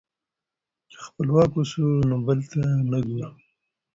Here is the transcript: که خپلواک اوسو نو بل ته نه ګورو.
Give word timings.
که 0.89 0.97
خپلواک 1.05 1.51
اوسو 1.57 1.85
نو 2.09 2.15
بل 2.25 2.39
ته 2.51 2.61
نه 2.91 2.99
ګورو. 3.05 3.29